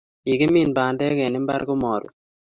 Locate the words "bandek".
0.77-1.17